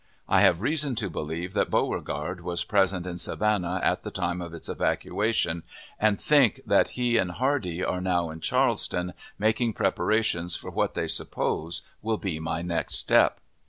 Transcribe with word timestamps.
I 0.27 0.41
have 0.41 0.63
reason 0.63 0.95
to 0.95 1.11
believe 1.11 1.53
that 1.53 1.69
Beauregard 1.69 2.41
was 2.41 2.63
present 2.63 3.05
in 3.05 3.19
Savannah 3.19 3.79
at 3.83 4.01
the 4.01 4.09
time 4.09 4.41
of 4.41 4.51
its 4.51 4.67
evacuation, 4.67 5.61
and 5.99 6.19
think 6.19 6.59
that 6.65 6.97
he 6.97 7.17
and 7.19 7.33
Hardee 7.33 7.83
are 7.85 8.01
now 8.01 8.31
in 8.31 8.39
Charleston, 8.39 9.13
making 9.37 9.73
preparations 9.73 10.55
for 10.55 10.71
what 10.71 10.95
they 10.95 11.07
suppose 11.07 11.83
will 12.01 12.17
be 12.17 12.39
my 12.39 12.63
next 12.63 12.95
step. 12.95 13.41